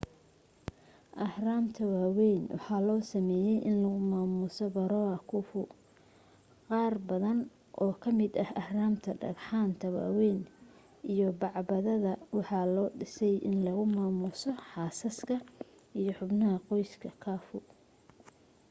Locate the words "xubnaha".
16.17-16.57